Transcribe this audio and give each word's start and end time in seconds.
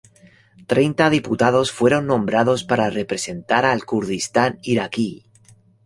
Treinta 0.71 1.11
diputados 1.11 1.71
fueron 1.71 2.07
nombrados 2.07 2.63
para 2.63 2.89
representar 2.89 3.65
al 3.65 3.85
Kurdistán 3.85 4.57
iraquí. 4.63 5.27